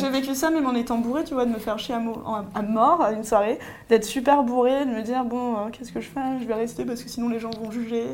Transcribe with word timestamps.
J'ai 0.00 0.08
vécu 0.10 0.34
ça 0.34 0.50
même 0.50 0.66
en 0.66 0.74
étant 0.74 0.98
bourré, 0.98 1.24
tu 1.24 1.34
vois, 1.34 1.44
de 1.44 1.50
me 1.50 1.58
faire 1.58 1.78
chier 1.78 1.94
à, 1.94 1.98
mo- 1.98 2.22
en- 2.24 2.44
à 2.54 2.62
mort 2.62 3.02
à 3.02 3.12
une 3.12 3.24
soirée, 3.24 3.58
d'être 3.88 4.04
super 4.04 4.42
bourré, 4.42 4.84
de 4.84 4.90
me 4.90 5.02
dire 5.02 5.24
bon, 5.24 5.54
euh, 5.54 5.68
qu'est-ce 5.72 5.92
que 5.92 6.00
je 6.00 6.08
fais? 6.08 6.20
Je 6.40 6.44
vais 6.46 6.54
rester 6.54 6.84
parce 6.84 7.02
que 7.02 7.08
sinon 7.08 7.28
les 7.28 7.40
gens 7.40 7.50
vont 7.62 7.70
juger. 7.70 8.04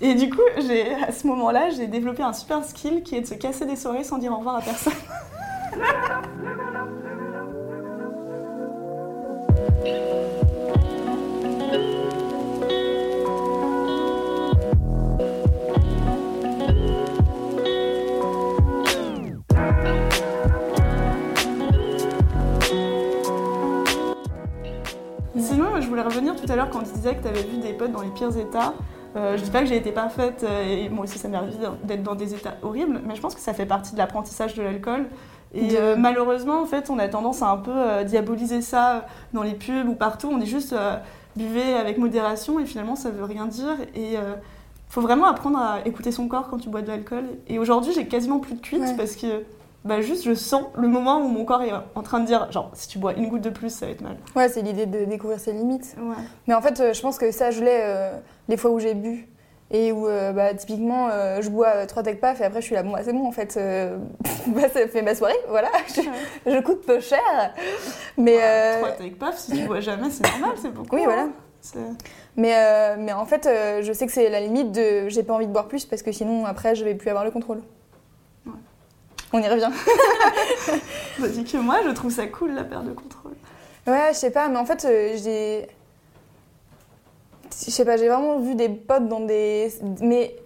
Et 0.00 0.14
du 0.14 0.28
coup, 0.30 0.40
j'ai, 0.66 0.92
à 0.94 1.10
ce 1.12 1.26
moment-là, 1.26 1.70
j'ai 1.70 1.86
développé 1.86 2.22
un 2.22 2.32
super 2.34 2.62
skill 2.64 3.02
qui 3.02 3.16
est 3.16 3.22
de 3.22 3.26
se 3.26 3.34
casser 3.34 3.64
des 3.64 3.76
soirées 3.76 4.04
sans 4.04 4.18
dire 4.18 4.32
au 4.32 4.36
revoir 4.36 4.56
à 4.56 4.60
personne. 4.60 4.92
l'heure 26.66 26.70
quand 26.72 26.84
tu 26.86 26.92
disais 26.94 27.14
que 27.14 27.22
tu 27.22 27.28
avais 27.28 27.42
vu 27.42 27.58
des 27.58 27.72
potes 27.72 27.92
dans 27.92 28.02
les 28.02 28.10
pires 28.10 28.36
états. 28.36 28.74
Euh, 29.16 29.36
je 29.38 29.42
dis 29.42 29.50
pas 29.50 29.60
que 29.60 29.66
j'ai 29.66 29.76
été 29.76 29.92
parfaite, 29.92 30.44
euh, 30.46 30.62
et 30.84 30.88
moi 30.90 31.04
aussi 31.04 31.18
ça 31.18 31.28
m'est 31.28 31.38
arrivé 31.38 31.56
d'être 31.84 32.02
dans 32.02 32.14
des 32.14 32.34
états 32.34 32.54
horribles, 32.62 33.00
mais 33.06 33.16
je 33.16 33.20
pense 33.22 33.34
que 33.34 33.40
ça 33.40 33.54
fait 33.54 33.64
partie 33.64 33.92
de 33.94 33.98
l'apprentissage 33.98 34.54
de 34.54 34.62
l'alcool. 34.62 35.06
Et 35.54 35.68
De- 35.68 35.76
euh, 35.76 35.96
malheureusement, 35.96 36.60
en 36.60 36.66
fait, 36.66 36.90
on 36.90 36.98
a 36.98 37.08
tendance 37.08 37.40
à 37.40 37.48
un 37.50 37.56
peu 37.56 37.70
euh, 37.72 38.04
diaboliser 38.04 38.60
ça 38.60 39.06
dans 39.32 39.42
les 39.42 39.54
pubs 39.54 39.88
ou 39.88 39.94
partout. 39.94 40.28
On 40.30 40.36
dit 40.36 40.46
juste 40.46 40.74
buvez 41.34 41.74
avec 41.74 41.96
modération, 41.96 42.60
et 42.60 42.66
finalement 42.66 42.94
ça 42.96 43.10
veut 43.10 43.24
rien 43.24 43.46
dire. 43.46 43.76
Et 43.94 44.16
faut 44.88 45.00
vraiment 45.00 45.26
apprendre 45.26 45.58
à 45.58 45.78
écouter 45.86 46.12
son 46.12 46.28
corps 46.28 46.48
quand 46.50 46.58
tu 46.58 46.68
bois 46.68 46.82
de 46.82 46.88
l'alcool. 46.88 47.24
Et 47.48 47.58
aujourd'hui, 47.58 47.92
j'ai 47.94 48.06
quasiment 48.06 48.38
plus 48.38 48.54
de 48.54 48.60
cuite 48.60 48.82
Ouais. 48.82 48.94
parce 48.98 49.16
que 49.16 49.42
bah, 49.86 50.00
juste 50.02 50.24
je 50.24 50.34
sens 50.34 50.64
le 50.76 50.88
moment 50.88 51.18
où 51.18 51.28
mon 51.28 51.44
corps 51.44 51.62
est 51.62 51.72
en 51.94 52.02
train 52.02 52.20
de 52.20 52.26
dire 52.26 52.50
genre 52.52 52.70
si 52.74 52.88
tu 52.88 52.98
bois 52.98 53.14
une 53.14 53.28
goutte 53.28 53.42
de 53.42 53.50
plus, 53.50 53.70
ça 53.70 53.86
va 53.86 53.92
être 53.92 54.00
mal. 54.02 54.16
Ouais, 54.34 54.48
c'est 54.48 54.62
l'idée 54.62 54.86
de 54.86 55.04
découvrir 55.04 55.38
ses 55.40 55.52
limites. 55.52 55.96
Ouais. 55.98 56.14
Mais 56.46 56.54
en 56.54 56.60
fait, 56.60 56.78
euh, 56.80 56.92
je 56.92 57.00
pense 57.00 57.18
que 57.18 57.30
ça, 57.30 57.50
je 57.50 57.62
l'ai 57.62 57.78
euh, 57.82 58.10
les 58.48 58.56
fois 58.56 58.70
où 58.70 58.78
j'ai 58.78 58.94
bu. 58.94 59.28
Et 59.72 59.90
où, 59.90 60.06
euh, 60.06 60.30
bah, 60.32 60.54
typiquement, 60.54 61.08
euh, 61.10 61.42
je 61.42 61.50
bois 61.50 61.86
trois 61.86 62.04
tech 62.04 62.20
paf 62.20 62.40
et 62.40 62.44
après 62.44 62.60
je 62.60 62.66
suis 62.66 62.76
là, 62.76 62.84
bon, 62.84 62.92
bah, 62.92 63.00
c'est 63.02 63.12
bon, 63.12 63.26
en 63.26 63.32
fait, 63.32 63.56
euh, 63.56 63.96
bah, 64.46 64.68
ça 64.72 64.86
fait 64.86 65.02
ma 65.02 65.14
soirée, 65.16 65.34
voilà. 65.48 65.70
Je, 65.88 66.02
je 66.52 66.60
coûte 66.60 66.86
peu 66.86 67.00
cher. 67.00 67.18
Mais, 68.16 68.38
euh, 68.40 68.78
Trois 68.78 68.90
avec 68.90 69.18
paf, 69.18 69.36
si 69.36 69.52
tu 69.52 69.66
bois 69.66 69.80
jamais, 69.80 70.08
c'est 70.10 70.22
normal, 70.28 70.52
c'est 70.60 70.72
beaucoup. 70.72 70.94
oui, 70.94 71.02
voilà. 71.04 71.22
hein. 71.22 71.30
C'est- 71.60 71.78
Mais, 72.36 72.52
euh, 72.54 72.94
mais 72.96 73.12
en 73.12 73.24
fait, 73.26 73.46
euh, 73.46 73.82
je 73.82 73.92
sais 73.92 74.06
que 74.06 74.12
c'est 74.12 74.28
la 74.30 74.38
limite 74.40 74.70
de 74.70 75.08
j'ai 75.08 75.24
pas 75.24 75.34
envie 75.34 75.48
de 75.48 75.52
boire 75.52 75.66
plus 75.66 75.84
parce 75.84 76.02
que 76.02 76.12
sinon, 76.12 76.44
après, 76.46 76.76
je 76.76 76.84
vais 76.84 76.94
plus 76.94 77.10
avoir 77.10 77.24
le 77.24 77.32
contrôle. 77.32 77.60
On 79.32 79.38
y 79.40 79.48
revient. 79.48 79.70
Tandis 81.20 81.44
que 81.44 81.56
moi, 81.58 81.80
je 81.84 81.90
trouve 81.90 82.12
ça 82.12 82.26
cool 82.26 82.52
la 82.52 82.64
perte 82.64 82.84
de 82.84 82.92
contrôle. 82.92 83.34
Ouais, 83.86 84.10
je 84.12 84.16
sais 84.16 84.30
pas, 84.30 84.48
mais 84.48 84.58
en 84.58 84.64
fait, 84.64 84.84
euh, 84.84 85.16
j'ai. 85.22 85.68
Je 87.64 87.70
sais 87.70 87.84
pas, 87.84 87.96
j'ai 87.96 88.08
vraiment 88.08 88.38
vu 88.38 88.54
des 88.54 88.68
potes 88.68 89.08
dans 89.08 89.20
des. 89.20 89.72
Mais 90.00 90.36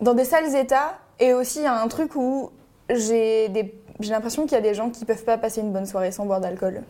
dans 0.00 0.14
des 0.14 0.24
sales 0.24 0.54
états. 0.56 0.98
Et 1.20 1.34
aussi, 1.34 1.60
il 1.60 1.64
y 1.64 1.66
a 1.66 1.80
un 1.80 1.88
truc 1.88 2.16
où 2.16 2.50
j'ai 2.90 3.48
des... 3.48 3.72
j'ai 4.00 4.10
l'impression 4.10 4.42
qu'il 4.42 4.52
y 4.52 4.56
a 4.56 4.60
des 4.62 4.74
gens 4.74 4.90
qui 4.90 5.04
peuvent 5.04 5.24
pas 5.24 5.38
passer 5.38 5.60
une 5.60 5.72
bonne 5.72 5.86
soirée 5.86 6.10
sans 6.10 6.26
boire 6.26 6.40
d'alcool. 6.40 6.82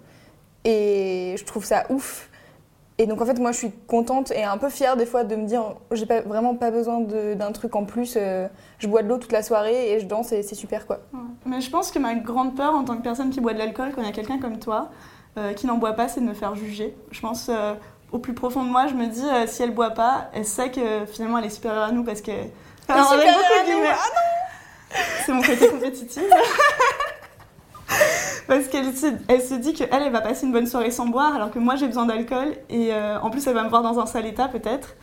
Et 0.65 1.35
je 1.39 1.45
trouve 1.45 1.65
ça 1.65 1.85
ouf. 1.91 2.31
Et 2.99 3.07
donc, 3.07 3.21
en 3.23 3.27
fait, 3.27 3.39
moi, 3.39 3.53
je 3.53 3.57
suis 3.59 3.73
contente 3.89 4.31
et 4.33 4.45
un 4.45 4.59
peu 4.59 4.69
fière 4.69 4.97
des 4.97 5.07
fois 5.07 5.25
de 5.25 5.35
me 5.35 5.47
dire 5.47 5.63
j'ai 5.93 6.07
pas, 6.07 6.21
vraiment 6.21 6.55
pas 6.55 6.71
besoin 6.71 7.01
de- 7.01 7.35
d'un 7.35 7.51
truc 7.51 7.75
en 7.75 7.85
plus. 7.85 8.15
euh, 8.17 8.47
je 8.79 8.87
bois 8.87 9.03
de 9.03 9.09
l'eau 9.09 9.17
toute 9.19 9.33
la 9.33 9.43
soirée 9.43 9.93
et 9.93 9.99
je 10.01 10.07
danse 10.07 10.31
et 10.33 10.43
c'est 10.43 10.55
super, 10.55 10.87
quoi. 10.87 10.99
Ouais. 11.15 11.21
Mais 11.47 11.61
je 11.61 11.71
pense 11.71 11.91
que 11.91 11.99
ma 11.99 12.15
grande 12.15 12.55
peur 12.55 12.75
en 12.75 12.85
tant 12.85 12.97
que 12.97 13.03
personne 13.03 13.31
qui 13.31 13.41
boit 13.41 13.55
de 13.55 13.59
l'alcool, 13.59 13.93
quand 13.95 14.03
il 14.03 14.07
y 14.07 14.11
a 14.11 14.13
quelqu'un 14.13 14.39
comme 14.39 14.59
toi 14.59 14.91
euh, 15.39 15.53
qui 15.55 15.67
n'en 15.67 15.77
boit 15.79 15.95
pas, 15.95 16.09
c'est 16.09 16.21
de 16.21 16.27
me 16.27 16.35
faire 16.35 16.55
juger. 16.55 16.95
Je 17.11 17.21
pense 17.21 17.49
euh, 17.49 17.73
au 18.13 18.19
plus 18.19 18.35
profond 18.35 18.63
de 18.63 18.69
moi, 18.69 18.87
je 18.89 18.95
me 18.95 19.07
dis 19.07 19.25
euh, 19.27 19.47
si 19.47 19.63
elle 19.63 19.73
boit 19.73 19.91
pas, 19.93 20.29
elle 20.35 20.45
sait 20.45 20.71
que 20.71 21.07
finalement 21.07 21.39
elle 21.39 21.47
est 21.47 21.51
supérieure 21.51 21.85
à 21.85 21.93
nous 21.93 22.05
parce 22.05 22.21
que. 22.21 22.31
Alors, 22.89 23.11
avec 23.13 23.27
supérieure 23.27 23.41
beaucoup 23.41 23.61
à 23.61 23.65
de 23.65 23.71
nous, 23.71 23.77
guillemets. 23.81 23.97
C'est 25.25 25.33
mon 25.33 25.41
côté 25.43 25.69
compétitif. 25.69 26.23
Parce 28.49 28.67
qu'elle 28.67 28.93
se, 28.95 29.07
elle 29.29 29.41
se 29.41 29.55
dit 29.55 29.73
qu'elle, 29.73 29.89
elle 29.93 30.13
va 30.13 30.21
passer 30.21 30.47
une 30.47 30.53
bonne 30.53 30.67
soirée 30.67 30.91
sans 30.91 31.07
boire, 31.07 31.35
alors 31.35 31.51
que 31.51 31.59
moi 31.59 31.77
j'ai 31.77 31.87
besoin 31.87 32.07
d'alcool, 32.07 32.55
et 32.69 32.93
euh, 32.93 33.21
en 33.21 33.31
plus 33.31 33.47
elle 33.47 33.55
va 33.55 33.63
me 33.63 33.69
voir 33.69 33.83
dans 33.83 34.01
un 34.01 34.07
sale 34.07 34.27
état 34.27 34.49
peut-être. 34.49 34.97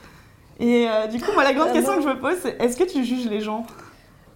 Et 0.59 0.89
euh, 0.89 1.07
du 1.07 1.21
coup, 1.21 1.31
moi 1.33 1.43
la 1.43 1.53
grande 1.53 1.69
Ah 1.71 1.73
question 1.73 1.95
que 1.95 2.01
je 2.01 2.07
me 2.09 2.19
pose, 2.19 2.35
c'est 2.41 2.61
est-ce 2.61 2.75
que 2.75 2.83
tu 2.83 3.05
juges 3.05 3.29
les 3.29 3.39
gens? 3.39 3.65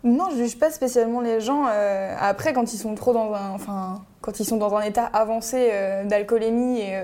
Non, 0.05 0.29
je 0.31 0.37
juge 0.37 0.57
pas 0.57 0.71
spécialement 0.71 1.19
les 1.19 1.41
gens. 1.41 1.65
euh, 1.69 2.15
après, 2.19 2.53
quand 2.53 2.73
ils 2.73 2.77
sont 2.77 2.95
trop 2.95 3.13
dans 3.13 3.33
un, 3.33 3.51
enfin, 3.51 4.01
quand 4.21 4.39
ils 4.39 4.45
sont 4.45 4.57
dans 4.57 4.73
un 4.75 4.81
état 4.81 5.05
avancé 5.05 5.71
d'alcoolémie 6.05 6.79
et 6.79 7.01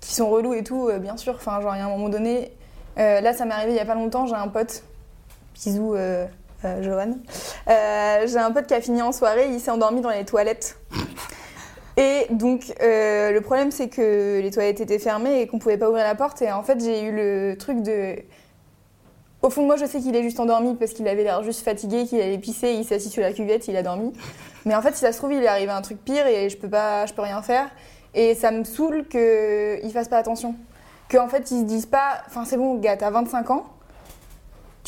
qui 0.00 0.14
sont 0.14 0.28
relous 0.28 0.54
et 0.54 0.64
tout, 0.64 0.90
bien 1.00 1.16
sûr. 1.16 1.34
Enfin, 1.36 1.60
genre, 1.60 1.74
il 1.74 1.78
y 1.78 1.82
a 1.82 1.86
un 1.86 1.90
moment 1.90 2.08
donné, 2.08 2.52
là, 2.96 3.32
ça 3.32 3.44
m'est 3.44 3.54
arrivé 3.54 3.72
il 3.72 3.76
y 3.76 3.80
a 3.80 3.84
pas 3.84 3.94
longtemps. 3.94 4.26
J'ai 4.26 4.34
un 4.34 4.48
pote, 4.48 4.82
bisous, 5.54 5.94
euh, 6.64 6.82
Johan. 6.82 7.14
Euh, 7.68 8.26
j'ai 8.26 8.38
un 8.38 8.50
pote 8.50 8.66
qui 8.66 8.74
a 8.74 8.80
fini 8.80 9.02
en 9.02 9.12
soirée, 9.12 9.48
il 9.50 9.60
s'est 9.60 9.70
endormi 9.70 10.00
dans 10.00 10.10
les 10.10 10.24
toilettes. 10.24 10.78
Et 11.96 12.26
donc, 12.30 12.72
euh, 12.80 13.32
le 13.32 13.40
problème, 13.40 13.70
c'est 13.70 13.88
que 13.88 14.40
les 14.40 14.50
toilettes 14.50 14.80
étaient 14.80 15.00
fermées 15.00 15.40
et 15.40 15.46
qu'on 15.48 15.58
pouvait 15.58 15.76
pas 15.76 15.88
ouvrir 15.88 16.04
la 16.04 16.14
porte. 16.14 16.42
Et 16.42 16.52
en 16.52 16.62
fait, 16.62 16.82
j'ai 16.82 17.02
eu 17.02 17.12
le 17.12 17.56
truc 17.58 17.82
de 17.82 18.16
au 19.40 19.50
fond 19.50 19.64
moi, 19.64 19.76
je 19.76 19.84
sais 19.84 20.00
qu'il 20.00 20.16
est 20.16 20.22
juste 20.22 20.40
endormi 20.40 20.74
parce 20.74 20.92
qu'il 20.92 21.06
avait 21.06 21.22
l'air 21.22 21.42
juste 21.44 21.64
fatigué, 21.64 22.06
qu'il 22.06 22.20
allait 22.20 22.38
pisser, 22.38 22.72
il 22.72 22.84
s'est 22.84 22.96
assis 22.96 23.08
sur 23.08 23.22
la 23.22 23.32
cuvette, 23.32 23.68
il 23.68 23.76
a 23.76 23.82
dormi. 23.82 24.12
Mais 24.64 24.74
en 24.74 24.82
fait, 24.82 24.94
si 24.94 25.00
ça 25.00 25.12
se 25.12 25.18
trouve, 25.18 25.32
il 25.32 25.42
est 25.42 25.46
arrivé 25.46 25.70
un 25.70 25.80
truc 25.80 25.98
pire 26.04 26.26
et 26.26 26.48
je 26.50 26.56
peux 26.56 26.68
pas, 26.68 27.06
je 27.06 27.14
peux 27.14 27.22
rien 27.22 27.40
faire. 27.42 27.68
Et 28.14 28.34
ça 28.34 28.50
me 28.50 28.64
saoule 28.64 29.06
qu'il 29.06 29.92
fasse 29.92 30.08
pas 30.08 30.18
attention. 30.18 30.56
Qu'en 31.08 31.28
fait, 31.28 31.50
ils 31.52 31.60
se 31.60 31.64
disent 31.64 31.86
pas, 31.86 32.22
enfin 32.26 32.44
c'est 32.44 32.56
bon, 32.56 32.74
gars, 32.74 32.96
t'as 32.96 33.10
25 33.10 33.50
ans, 33.50 33.66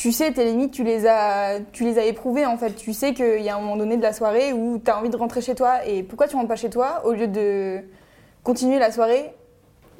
tu 0.00 0.12
sais 0.12 0.32
tes 0.32 0.46
limites, 0.46 0.72
tu 0.72 0.82
les 0.82 1.06
as, 1.06 1.58
tu 1.72 1.84
les 1.84 1.98
as 1.98 2.06
éprouvées 2.06 2.46
en 2.46 2.56
fait. 2.56 2.72
Tu 2.74 2.94
sais 2.94 3.12
qu'il 3.12 3.42
y 3.42 3.50
a 3.50 3.56
un 3.56 3.60
moment 3.60 3.76
donné 3.76 3.98
de 3.98 4.02
la 4.02 4.14
soirée 4.14 4.54
où 4.54 4.78
t'as 4.78 4.96
envie 4.98 5.10
de 5.10 5.16
rentrer 5.16 5.42
chez 5.42 5.54
toi 5.54 5.84
et 5.84 6.02
pourquoi 6.02 6.26
tu 6.26 6.36
rentres 6.36 6.48
pas 6.48 6.56
chez 6.56 6.70
toi 6.70 7.02
au 7.04 7.12
lieu 7.12 7.26
de 7.28 7.80
continuer 8.42 8.78
la 8.78 8.92
soirée? 8.92 9.34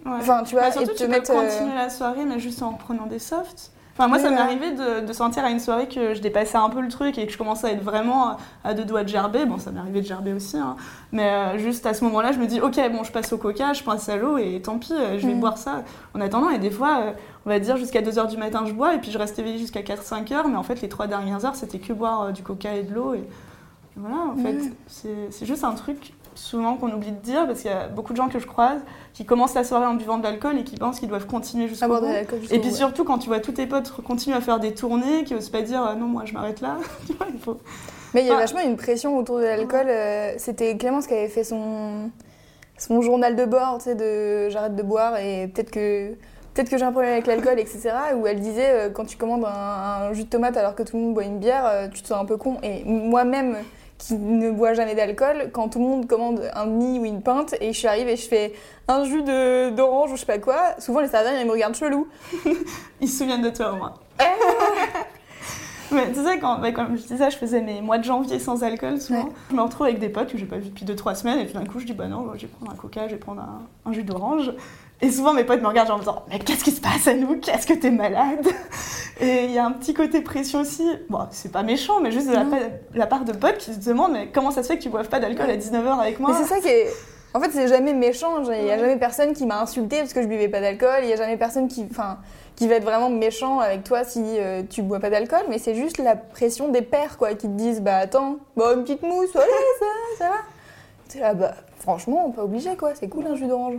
Ouais. 0.06 0.12
Enfin, 0.18 0.42
tu 0.44 0.52
vois, 0.54 0.62
Bah, 0.62 0.68
et 0.68 0.72
surtout, 0.72 0.88
de 0.88 0.92
tu 0.92 0.98
te 1.00 1.04
peux 1.04 1.10
mettre. 1.10 1.30
euh, 1.32 1.46
continuer 1.46 1.74
la 1.74 1.90
soirée, 1.90 2.24
mais 2.24 2.38
juste 2.38 2.62
en 2.62 2.72
prenant 2.72 3.04
des 3.04 3.18
softs. 3.18 3.72
Enfin, 4.00 4.08
moi, 4.08 4.18
ça 4.18 4.30
m'est 4.30 4.38
arrivé 4.38 4.70
de, 4.70 5.06
de 5.06 5.12
sentir 5.12 5.44
à 5.44 5.50
une 5.50 5.60
soirée 5.60 5.86
que 5.86 6.14
je 6.14 6.22
dépassais 6.22 6.56
un 6.56 6.70
peu 6.70 6.80
le 6.80 6.88
truc 6.88 7.18
et 7.18 7.26
que 7.26 7.32
je 7.32 7.36
commençais 7.36 7.66
à 7.66 7.72
être 7.72 7.82
vraiment 7.82 8.38
à 8.64 8.72
deux 8.72 8.86
doigts 8.86 9.02
de 9.04 9.08
gerber. 9.08 9.44
Bon, 9.44 9.58
ça 9.58 9.70
m'est 9.72 9.78
arrivé 9.80 10.00
de 10.00 10.06
gerber 10.06 10.32
aussi, 10.32 10.56
hein. 10.56 10.76
mais 11.12 11.28
euh, 11.30 11.58
juste 11.58 11.84
à 11.84 11.92
ce 11.92 12.02
moment-là, 12.04 12.32
je 12.32 12.38
me 12.38 12.46
dis, 12.46 12.62
ok, 12.62 12.80
bon, 12.92 13.04
je 13.04 13.12
passe 13.12 13.30
au 13.34 13.36
coca, 13.36 13.74
je 13.74 13.82
passe 13.82 14.08
à 14.08 14.16
l'eau 14.16 14.38
et 14.38 14.62
tant 14.62 14.78
pis, 14.78 14.94
euh, 14.94 15.18
je 15.18 15.26
vais 15.26 15.34
Mhm. 15.34 15.40
boire 15.40 15.58
ça 15.58 15.82
en 16.14 16.20
attendant. 16.22 16.48
Et 16.48 16.58
des 16.58 16.70
fois, 16.70 17.00
euh, 17.00 17.12
on 17.44 17.50
va 17.50 17.58
dire 17.58 17.76
jusqu'à 17.76 18.00
2h 18.00 18.26
du 18.28 18.38
matin, 18.38 18.64
je 18.66 18.72
bois 18.72 18.94
et 18.94 18.98
puis 18.98 19.10
je 19.10 19.18
reste 19.18 19.38
éveillée 19.38 19.58
jusqu'à 19.58 19.82
4-5 19.82 20.32
heures, 20.32 20.48
mais 20.48 20.56
en 20.56 20.62
fait, 20.62 20.80
les 20.80 20.88
trois 20.88 21.06
dernières 21.06 21.44
heures, 21.44 21.56
c'était 21.56 21.78
que 21.78 21.92
boire 21.92 22.22
euh, 22.22 22.30
du 22.32 22.42
coca 22.42 22.74
et 22.74 22.82
de 22.84 22.94
l'eau. 22.94 23.12
Et 23.12 23.24
voilà, 23.96 24.16
en 24.32 24.36
fait, 24.36 24.56
c'est 24.86 25.28
c'est 25.30 25.44
juste 25.44 25.62
un 25.64 25.72
truc 25.74 26.14
souvent 26.40 26.76
qu'on 26.76 26.90
oublie 26.92 27.12
de 27.12 27.18
dire 27.20 27.46
parce 27.46 27.60
qu'il 27.60 27.70
y 27.70 27.74
a 27.74 27.86
beaucoup 27.86 28.12
de 28.12 28.16
gens 28.16 28.28
que 28.28 28.38
je 28.38 28.46
croise 28.46 28.80
qui 29.12 29.24
commencent 29.24 29.54
la 29.54 29.62
soirée 29.64 29.86
en 29.86 29.94
buvant 29.94 30.18
de 30.18 30.22
l'alcool 30.24 30.58
et 30.58 30.64
qui 30.64 30.76
pensent 30.76 30.98
qu'ils 30.98 31.08
doivent 31.08 31.26
continuer 31.26 31.68
jusqu'au 31.68 31.86
bout. 31.88 32.06
Et 32.06 32.58
puis 32.58 32.70
ouais. 32.70 32.70
surtout 32.74 33.04
quand 33.04 33.18
tu 33.18 33.28
vois 33.28 33.40
tous 33.40 33.52
tes 33.52 33.66
potes 33.66 33.90
continuer 34.06 34.36
à 34.36 34.40
faire 34.40 34.58
des 34.58 34.72
tournées, 34.74 35.24
qui 35.24 35.34
osent 35.34 35.50
pas 35.50 35.62
dire 35.62 35.84
euh, 35.86 35.94
non 35.94 36.06
moi 36.06 36.22
je 36.24 36.32
m'arrête 36.32 36.60
là, 36.60 36.76
tu 37.06 37.12
vois, 37.14 37.26
il 37.32 37.38
faut. 37.38 37.58
Mais 38.14 38.22
il 38.22 38.26
y 38.26 38.30
a 38.30 38.36
vachement 38.36 38.60
une 38.60 38.76
pression 38.76 39.16
autour 39.18 39.38
de 39.38 39.44
l'alcool. 39.44 39.86
euh, 39.88 40.32
C'était 40.38 40.76
Clémence 40.76 41.06
qui 41.06 41.14
avait 41.14 41.28
fait 41.28 41.44
son, 41.44 42.10
son 42.78 43.02
journal 43.02 43.36
de 43.36 43.44
bord, 43.44 43.78
tu 43.78 43.84
sais, 43.84 43.94
de 43.94 44.48
j'arrête 44.48 44.74
de 44.74 44.82
boire 44.82 45.16
et 45.18 45.46
peut-être 45.48 45.70
que, 45.70 46.08
peut-être 46.54 46.70
que 46.70 46.78
j'ai 46.78 46.84
un 46.84 46.90
problème 46.90 47.12
avec 47.12 47.26
l'alcool, 47.28 47.60
etc. 47.60 47.90
Où 48.16 48.26
elle 48.26 48.40
disait 48.40 48.70
euh, 48.70 48.90
quand 48.90 49.04
tu 49.04 49.16
commandes 49.16 49.44
un, 49.44 50.08
un 50.08 50.12
jus 50.14 50.24
de 50.24 50.28
tomate 50.30 50.56
alors 50.56 50.74
que 50.74 50.82
tout 50.82 50.96
le 50.96 51.02
monde 51.04 51.14
boit 51.14 51.24
une 51.24 51.38
bière, 51.38 51.64
euh, 51.66 51.88
tu 51.88 52.02
te 52.02 52.08
sens 52.08 52.20
un 52.20 52.24
peu 52.24 52.36
con. 52.36 52.56
Et 52.64 52.82
moi-même, 52.84 53.56
qui 54.00 54.14
ne 54.14 54.50
bois 54.50 54.72
jamais 54.74 54.94
d'alcool, 54.94 55.50
quand 55.52 55.68
tout 55.68 55.78
le 55.78 55.84
monde 55.84 56.06
commande 56.08 56.50
un 56.54 56.66
demi 56.66 56.98
ou 56.98 57.04
une 57.04 57.22
pinte 57.22 57.54
et 57.60 57.72
je 57.72 57.86
arrive 57.86 58.08
et 58.08 58.16
je 58.16 58.26
fais 58.26 58.54
un 58.88 59.04
jus 59.04 59.22
de- 59.22 59.70
d'orange 59.70 60.10
ou 60.10 60.16
je 60.16 60.20
sais 60.20 60.26
pas 60.26 60.38
quoi, 60.38 60.74
souvent 60.78 61.00
les 61.00 61.08
serveurs 61.08 61.32
ils 61.38 61.46
me 61.46 61.52
regardent 61.52 61.74
chelou. 61.76 62.08
Ils 63.00 63.08
se 63.08 63.18
souviennent 63.18 63.42
de 63.42 63.50
toi 63.50 63.72
au 63.72 63.76
moins. 63.76 63.94
Mais 65.92 66.06
tu 66.12 66.22
sais, 66.24 66.38
quand, 66.38 66.60
bah, 66.60 66.68
je 66.94 67.02
disais, 67.02 67.30
je 67.32 67.36
faisais 67.36 67.60
mes 67.60 67.80
mois 67.80 67.98
de 67.98 68.04
janvier 68.04 68.38
sans 68.38 68.62
alcool 68.62 69.00
souvent. 69.00 69.24
Ouais. 69.24 69.30
Je 69.50 69.56
me 69.56 69.60
retrouve 69.62 69.86
avec 69.86 69.98
des 69.98 70.08
potes 70.08 70.30
que 70.30 70.38
j'ai 70.38 70.46
pas 70.46 70.56
vus 70.58 70.68
depuis 70.70 70.84
2-3 70.84 71.16
semaines 71.16 71.40
et 71.40 71.46
tout 71.48 71.54
d'un 71.58 71.64
coup 71.66 71.80
je 71.80 71.86
dis 71.86 71.92
bah 71.94 72.06
non, 72.06 72.30
je 72.36 72.42
vais 72.42 72.46
prendre 72.46 72.70
un 72.72 72.76
coca, 72.76 73.08
je 73.08 73.14
vais 73.14 73.18
prendre 73.20 73.42
un, 73.42 73.62
un 73.84 73.92
jus 73.92 74.04
d'orange. 74.04 74.52
Et 75.02 75.10
souvent 75.10 75.32
mes 75.32 75.42
potes 75.44 75.60
me 75.62 75.66
regardent 75.66 75.90
en 75.90 75.94
me 75.96 76.00
disant 76.00 76.22
mais 76.30 76.38
qu'est-ce 76.38 76.62
qui 76.62 76.70
se 76.70 76.80
passe 76.80 77.08
à 77.08 77.14
nous 77.14 77.38
Qu'est-ce 77.40 77.66
que 77.66 77.72
t'es 77.74 77.90
malade 77.90 78.46
Et 79.20 79.44
il 79.44 79.50
y 79.52 79.58
a 79.58 79.64
un 79.66 79.72
petit 79.72 79.94
côté 79.94 80.20
pression 80.22 80.60
aussi. 80.60 80.84
Bon, 81.08 81.20
c'est 81.30 81.52
pas 81.52 81.62
méchant, 81.62 82.00
mais 82.00 82.10
juste 82.10 82.28
de 82.28 82.32
la, 82.32 82.44
Non. 82.44 82.50
pa- 82.50 82.66
la 82.94 83.06
part 83.06 83.24
de 83.24 83.32
potes 83.32 83.58
qui 83.58 83.74
se 83.74 83.78
demandent 83.88 84.12
mais 84.12 84.28
comment 84.32 84.50
ça 84.50 84.62
se 84.62 84.68
fait 84.68 84.78
que 84.78 84.82
tu 84.82 84.88
boives 84.88 85.08
pas 85.08 85.20
d'alcool 85.20 85.50
à 85.50 85.56
19h 85.56 85.98
avec 86.00 86.18
moi? 86.20 86.30
Mais 86.32 86.38
c'est 86.44 86.54
ça 86.54 86.60
qui 86.60 86.68
est. 86.68 86.88
En 87.32 87.38
fait, 87.40 87.50
c'est 87.52 87.68
jamais 87.68 87.92
méchant. 87.92 88.42
Il 88.42 88.64
n'y 88.64 88.70
a 88.72 88.78
jamais 88.78 88.96
personne 88.96 89.34
qui 89.34 89.46
m'a 89.46 89.60
insulté 89.60 89.98
parce 89.98 90.12
que 90.12 90.20
je 90.22 90.26
buvais 90.26 90.48
pas 90.48 90.60
d'alcool. 90.60 91.00
Il 91.02 91.06
n'y 91.06 91.12
a 91.12 91.16
jamais 91.16 91.36
personne 91.36 91.68
qui, 91.68 91.86
enfin, 91.88 92.18
qui 92.56 92.66
va 92.66 92.74
être 92.74 92.84
vraiment 92.84 93.08
méchant 93.08 93.60
avec 93.60 93.84
toi 93.84 94.02
si 94.02 94.20
euh, 94.24 94.62
tu 94.68 94.82
bois 94.82 94.98
pas 94.98 95.10
d'alcool. 95.10 95.42
Mais 95.48 95.58
c'est 95.58 95.76
juste 95.76 95.98
la 95.98 96.16
pression 96.16 96.68
des 96.70 96.82
pères, 96.82 97.18
quoi, 97.18 97.30
qui 97.34 97.46
te 97.46 97.52
disent 97.52 97.82
Bah 97.82 97.98
attends, 97.98 98.38
bah, 98.56 98.72
une 98.74 98.82
petite 98.82 99.02
mousse, 99.02 99.36
allez, 99.36 99.44
ça, 99.78 99.84
ça 100.18 100.24
va. 100.30 101.20
Là, 101.20 101.34
bah 101.34 101.54
franchement, 101.78 102.30
pas 102.30 102.42
obligé, 102.44 102.76
quoi. 102.76 102.92
C'est 102.94 103.08
cool 103.08 103.26
un 103.26 103.36
jus 103.36 103.46
d'orange. 103.46 103.74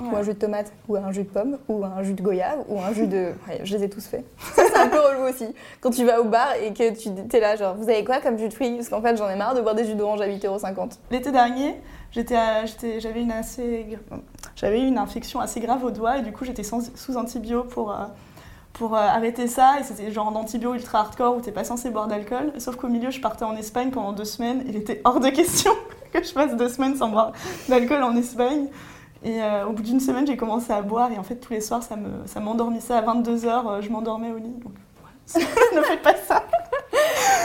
Ou 0.00 0.16
un 0.16 0.22
jus 0.22 0.34
de 0.34 0.38
tomate, 0.38 0.72
ou 0.88 0.96
un 0.96 1.12
jus 1.12 1.22
de 1.22 1.28
pomme, 1.28 1.58
ou 1.68 1.84
un 1.84 2.02
jus 2.02 2.14
de 2.14 2.22
goyave, 2.22 2.64
ou 2.68 2.80
un 2.80 2.92
jus 2.92 3.06
de. 3.06 3.32
Ouais, 3.48 3.60
je 3.62 3.76
les 3.76 3.84
ai 3.84 3.90
tous 3.90 4.06
faits. 4.06 4.24
C'est 4.54 4.76
un 4.76 4.88
peu 4.88 4.98
relou 4.98 5.28
aussi. 5.28 5.54
Quand 5.80 5.90
tu 5.90 6.04
vas 6.04 6.20
au 6.20 6.24
bar 6.24 6.54
et 6.62 6.72
que 6.72 6.92
tu 6.94 7.36
es 7.36 7.40
là, 7.40 7.56
genre, 7.56 7.74
vous 7.74 7.88
avez 7.88 8.02
quoi 8.04 8.20
comme 8.20 8.38
jus 8.38 8.48
de 8.48 8.54
fruits? 8.54 8.76
Parce 8.76 8.88
qu'en 8.88 9.02
fait, 9.02 9.16
j'en 9.16 9.28
ai 9.28 9.36
marre 9.36 9.54
de 9.54 9.60
boire 9.60 9.74
des 9.74 9.84
jus 9.84 9.94
d'orange 9.94 10.20
à 10.20 10.28
8,50€. 10.28 10.92
L'été 11.10 11.30
dernier, 11.30 11.76
j'avais 12.12 13.22
une 13.22 13.32
assez, 13.32 13.86
une 14.62 14.98
infection 14.98 15.40
assez 15.40 15.60
grave 15.60 15.84
au 15.84 15.90
doigt 15.90 16.18
et 16.18 16.22
du 16.22 16.32
coup 16.32 16.44
j'étais 16.44 16.62
sous 16.62 17.16
antibio 17.16 17.64
pour 17.64 17.90
euh, 17.90 18.04
pour 18.72 18.94
euh, 18.94 19.00
arrêter 19.00 19.46
ça 19.46 19.78
et 19.80 19.82
c'était 19.82 20.10
genre 20.10 20.32
d'antibio 20.32 20.74
ultra 20.74 21.00
hardcore 21.00 21.36
où 21.36 21.40
t'es 21.40 21.52
pas 21.52 21.64
censé 21.64 21.90
boire 21.90 22.06
d'alcool. 22.06 22.52
Sauf 22.58 22.76
qu'au 22.76 22.88
milieu, 22.88 23.10
je 23.10 23.20
partais 23.20 23.44
en 23.44 23.56
Espagne 23.56 23.90
pendant 23.90 24.12
deux 24.12 24.24
semaines. 24.24 24.62
Il 24.66 24.76
était 24.76 25.00
hors 25.04 25.20
de 25.20 25.28
question 25.28 25.72
que 26.12 26.22
je 26.22 26.32
passe 26.32 26.56
deux 26.56 26.68
semaines 26.68 26.96
sans 26.96 27.08
boire 27.08 27.32
d'alcool 27.68 28.02
en 28.02 28.16
Espagne. 28.16 28.68
Et 29.24 29.40
euh, 29.42 29.66
au 29.66 29.72
bout 29.72 29.82
d'une 29.82 30.00
semaine, 30.00 30.26
j'ai 30.26 30.36
commencé 30.36 30.72
à 30.72 30.82
boire 30.82 31.12
et 31.12 31.18
en 31.18 31.22
fait 31.22 31.36
tous 31.36 31.52
les 31.52 31.60
soirs, 31.60 31.82
ça 31.82 31.94
me 31.96 32.26
ça 32.26 32.40
m'endormissait 32.40 32.94
à 32.94 33.00
22 33.02 33.36
h 33.46 33.80
Je 33.80 33.88
m'endormais 33.90 34.32
au 34.32 34.38
lit. 34.38 34.54
Donc 34.64 34.72
voilà. 35.00 35.46
ne 35.76 35.82
faites 35.82 36.02
pas 36.02 36.14
ça. 36.16 36.42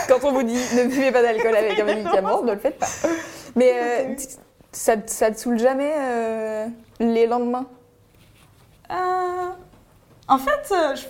Quand 0.08 0.18
on 0.24 0.32
vous 0.32 0.42
dit 0.42 0.54
ne 0.76 0.84
buvez 0.84 1.12
pas 1.12 1.22
d'alcool 1.22 1.54
avec 1.54 1.78
un 1.78 1.84
médicament, 1.84 2.42
ne 2.42 2.52
le 2.52 2.58
faites 2.58 2.78
pas. 2.78 2.86
Mais 3.54 3.72
euh, 3.74 4.14
ça, 4.72 4.94
ça 5.06 5.30
te 5.30 5.38
saoule 5.38 5.58
jamais 5.58 5.92
euh, 5.96 6.66
les 7.00 7.26
lendemains? 7.26 7.66
Euh, 8.90 9.48
En 10.28 10.38
fait, 10.38 10.72
euh, 10.72 10.94
je- 10.96 11.06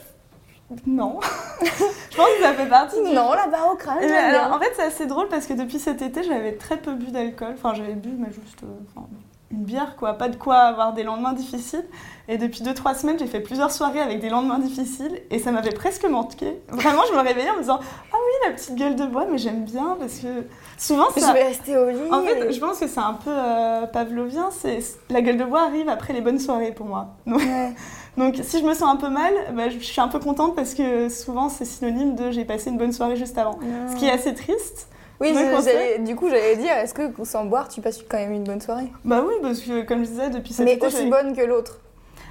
non. 0.86 1.18
je 1.62 2.16
pense 2.16 2.26
que 2.36 2.42
ça 2.42 2.52
fait 2.52 2.66
partie 2.68 3.02
du... 3.02 3.10
Non, 3.14 3.32
la 3.32 3.46
barre 3.46 3.72
au 3.72 3.76
crâne. 3.76 4.02
Alors, 4.04 4.52
en 4.54 4.58
fait, 4.60 4.72
c'est 4.76 4.82
assez 4.82 5.06
drôle 5.06 5.28
parce 5.28 5.46
que 5.46 5.54
depuis 5.54 5.78
cet 5.78 6.02
été, 6.02 6.22
j'avais 6.22 6.52
très 6.56 6.76
peu 6.76 6.92
bu 6.92 7.06
d'alcool. 7.10 7.54
Enfin, 7.54 7.72
j'avais 7.74 7.94
bu, 7.94 8.10
mais 8.18 8.28
juste 8.32 8.62
euh, 8.64 8.66
enfin, 8.94 9.06
une 9.50 9.64
bière, 9.64 9.96
quoi. 9.96 10.12
Pas 10.14 10.28
de 10.28 10.36
quoi 10.36 10.56
avoir 10.56 10.92
des 10.92 11.02
lendemains 11.02 11.32
difficiles. 11.32 11.84
Et 12.28 12.36
depuis 12.36 12.62
2-3 12.62 12.94
semaines, 12.98 13.18
j'ai 13.18 13.26
fait 13.26 13.40
plusieurs 13.40 13.70
soirées 13.72 14.00
avec 14.00 14.20
des 14.20 14.28
lendemains 14.28 14.58
difficiles 14.58 15.22
et 15.30 15.38
ça 15.38 15.50
m'avait 15.52 15.70
presque 15.72 16.04
manqué. 16.06 16.60
Vraiment, 16.68 17.00
je 17.10 17.16
me 17.16 17.22
réveillais 17.22 17.48
en 17.48 17.54
me 17.54 17.60
disant 17.60 17.78
Ah 17.80 18.16
oui, 18.16 18.48
la 18.48 18.52
petite 18.54 18.74
gueule 18.74 18.94
de 18.96 19.06
bois, 19.06 19.24
mais 19.30 19.38
j'aime 19.38 19.64
bien 19.64 19.96
parce 19.98 20.18
que 20.18 20.44
souvent, 20.76 21.06
Je 21.16 21.20
ça. 21.20 21.32
vais 21.32 21.44
rester 21.44 21.78
au 21.78 21.88
lit. 21.88 21.96
En 22.12 22.20
fait, 22.22 22.48
et- 22.48 22.52
je 22.52 22.60
pense 22.60 22.78
que 22.78 22.86
c'est 22.86 23.00
un 23.00 23.14
peu 23.14 23.30
euh, 23.30 23.86
pavlovien. 23.86 24.50
C'est 24.50 24.80
la 25.08 25.22
gueule 25.22 25.38
de 25.38 25.44
bois 25.44 25.62
arrive 25.62 25.88
après 25.88 26.12
les 26.12 26.20
bonnes 26.20 26.38
soirées 26.38 26.72
pour 26.72 26.84
moi. 26.86 27.14
Donc, 27.26 27.38
Ouais. 27.40 27.72
donc, 28.18 28.38
si 28.42 28.58
je 28.60 28.64
me 28.64 28.74
sens 28.74 28.90
un 28.92 28.96
peu 28.96 29.08
mal, 29.08 29.32
bah, 29.54 29.70
je 29.70 29.78
suis 29.78 30.00
un 30.02 30.08
peu 30.08 30.18
contente 30.18 30.54
parce 30.54 30.74
que 30.74 31.08
souvent 31.08 31.48
c'est 31.48 31.64
synonyme 31.64 32.14
de 32.16 32.30
j'ai 32.32 32.44
passé 32.44 32.68
une 32.68 32.76
bonne 32.76 32.92
soirée 32.92 33.16
juste 33.16 33.38
avant. 33.38 33.58
Ce 33.90 33.96
qui 33.96 34.04
est 34.04 34.10
assez 34.12 34.34
triste. 34.34 34.88
Oui, 35.20 35.34
je- 35.34 36.00
du 36.04 36.14
coup, 36.14 36.28
j'allais 36.28 36.56
dire, 36.56 36.72
est-ce 36.72 36.94
que 36.94 37.02
sans 37.24 37.44
boire, 37.44 37.68
tu 37.68 37.80
passes 37.80 37.98
quand 38.08 38.18
même 38.18 38.32
une 38.32 38.44
bonne 38.44 38.60
soirée? 38.60 38.92
Bah 39.04 39.22
oui, 39.26 39.34
parce 39.42 39.60
que 39.60 39.82
comme 39.82 40.04
je 40.04 40.10
disais, 40.10 40.30
depuis 40.30 40.52
cet 40.52 40.64
Mais 40.64 40.74
été, 40.74 40.86
aussi 40.86 41.06
bonne 41.06 41.34
que 41.36 41.42
l'autre. 41.42 41.80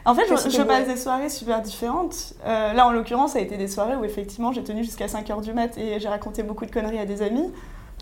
En 0.06 0.16
fait, 0.16 0.24
je, 0.28 0.62
passe 0.62 0.88
des 0.88 0.96
soirées 0.96 1.28
super 1.28 1.62
différentes. 1.62 2.34
Euh, 2.46 2.72
là, 2.72 2.88
en 2.88 2.92
l'occurrence, 2.92 3.34
ça 3.34 3.40
a 3.40 3.42
été 3.42 3.58
des 3.58 3.68
soirées 3.68 3.96
où 3.98 4.06
effectivement 4.06 4.54
j'ai 4.54 4.64
tenu 4.64 4.84
jusqu'à 4.86 5.08
5h 5.08 5.42
du 5.42 5.52
mat 5.54 5.78
et 5.78 6.00
j'ai 6.00 6.08
raconté 6.08 6.44
beaucoup 6.44 6.66
de 6.66 6.72
conneries 6.72 7.00
à 7.00 7.06
des 7.06 7.22
amis. 7.22 7.52